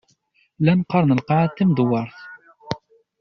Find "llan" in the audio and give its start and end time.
0.59-0.79